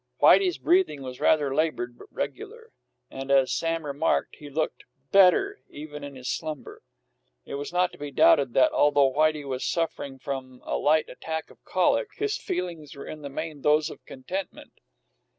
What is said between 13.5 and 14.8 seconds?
those of contentment.